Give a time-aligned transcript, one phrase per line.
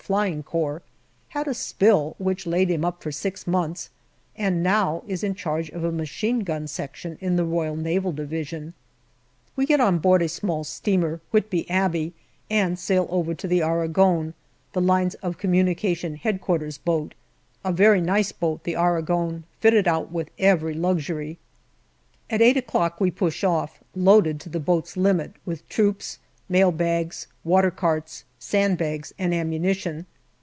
[0.01, 0.41] F.C.,
[1.29, 3.91] had a spill which laid him up for six months,
[4.35, 8.73] and now is in charge of a Machine Gun Section in the R.N.D.
[9.55, 12.13] We get on board a small steamer, Whitby Abbey,
[12.49, 14.33] and sail over to the Aragon,
[14.73, 15.09] the L.
[15.21, 16.19] of C.
[16.21, 17.13] Headquarters boat.
[17.63, 21.37] A very nice boat, the Aragon, fitted out with every luxury.
[22.29, 22.65] At eight
[22.99, 26.17] we push off, loaded to the boat's limit with troops,
[26.49, 30.05] mailbags, watercarts, sand bags, and ammunition.